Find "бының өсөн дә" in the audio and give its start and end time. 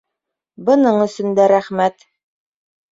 0.69-1.47